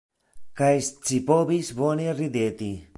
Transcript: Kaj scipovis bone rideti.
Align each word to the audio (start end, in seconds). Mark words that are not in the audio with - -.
Kaj 0.61 0.71
scipovis 0.87 1.73
bone 1.83 2.11
rideti. 2.23 2.77